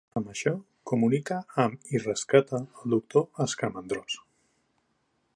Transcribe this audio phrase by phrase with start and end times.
[0.19, 0.51] Amb això,
[0.91, 4.17] comunica amb i rescata el Doctor Scamandros.